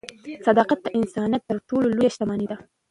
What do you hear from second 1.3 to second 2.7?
تر ټولو لویه شتمني ده.